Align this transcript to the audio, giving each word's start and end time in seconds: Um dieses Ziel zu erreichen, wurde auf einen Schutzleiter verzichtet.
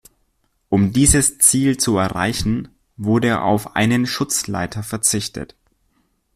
Um 0.69 0.93
dieses 0.93 1.37
Ziel 1.37 1.77
zu 1.77 1.95
erreichen, 1.97 2.69
wurde 2.97 3.41
auf 3.41 3.75
einen 3.75 4.07
Schutzleiter 4.07 4.81
verzichtet. 4.81 5.55